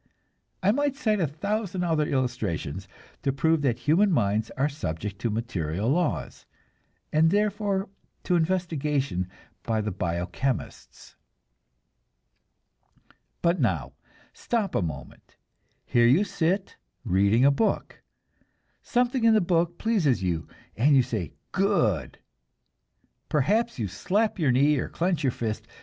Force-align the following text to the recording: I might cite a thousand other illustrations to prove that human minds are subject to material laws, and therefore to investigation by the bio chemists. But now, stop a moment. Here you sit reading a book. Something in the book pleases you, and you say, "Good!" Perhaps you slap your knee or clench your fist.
I 0.63 0.71
might 0.71 0.95
cite 0.95 1.19
a 1.19 1.27
thousand 1.27 1.83
other 1.83 2.07
illustrations 2.07 2.87
to 3.21 3.31
prove 3.31 3.61
that 3.61 3.77
human 3.77 4.11
minds 4.11 4.49
are 4.57 4.67
subject 4.67 5.19
to 5.19 5.29
material 5.29 5.89
laws, 5.89 6.47
and 7.13 7.29
therefore 7.29 7.87
to 8.23 8.35
investigation 8.35 9.29
by 9.61 9.79
the 9.79 9.91
bio 9.91 10.25
chemists. 10.25 11.15
But 13.43 13.59
now, 13.59 13.93
stop 14.33 14.73
a 14.73 14.81
moment. 14.81 15.35
Here 15.85 16.07
you 16.07 16.23
sit 16.23 16.77
reading 17.05 17.45
a 17.45 17.51
book. 17.51 18.01
Something 18.81 19.23
in 19.23 19.35
the 19.35 19.39
book 19.39 19.77
pleases 19.77 20.23
you, 20.23 20.47
and 20.75 20.95
you 20.95 21.03
say, 21.03 21.33
"Good!" 21.51 22.17
Perhaps 23.29 23.77
you 23.77 23.87
slap 23.87 24.39
your 24.39 24.51
knee 24.51 24.79
or 24.79 24.89
clench 24.89 25.21
your 25.23 25.29
fist. 25.31 25.67